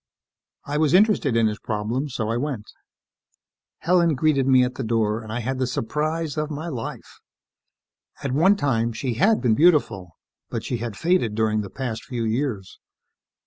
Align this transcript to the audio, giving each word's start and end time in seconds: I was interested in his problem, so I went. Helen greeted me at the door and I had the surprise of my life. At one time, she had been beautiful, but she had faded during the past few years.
I 0.65 0.79
was 0.79 0.95
interested 0.95 1.35
in 1.37 1.45
his 1.45 1.59
problem, 1.59 2.09
so 2.09 2.29
I 2.31 2.35
went. 2.35 2.65
Helen 3.81 4.15
greeted 4.15 4.47
me 4.47 4.63
at 4.63 4.73
the 4.73 4.83
door 4.83 5.21
and 5.21 5.31
I 5.31 5.41
had 5.41 5.59
the 5.59 5.67
surprise 5.67 6.37
of 6.37 6.49
my 6.49 6.69
life. 6.69 7.19
At 8.23 8.31
one 8.31 8.55
time, 8.55 8.93
she 8.93 9.13
had 9.13 9.41
been 9.41 9.53
beautiful, 9.53 10.17
but 10.49 10.63
she 10.63 10.77
had 10.77 10.97
faded 10.97 11.35
during 11.35 11.61
the 11.61 11.69
past 11.69 12.03
few 12.03 12.23
years. 12.25 12.79